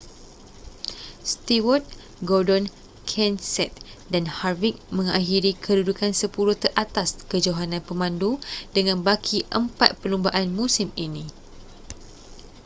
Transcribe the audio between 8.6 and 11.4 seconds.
dengan baki empat perlumbaan musim ini